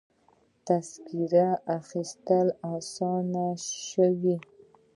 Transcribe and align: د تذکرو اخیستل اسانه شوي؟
د 0.03 0.03
تذکرو 0.67 1.47
اخیستل 1.79 2.47
اسانه 2.75 3.47
شوي؟ 3.87 4.35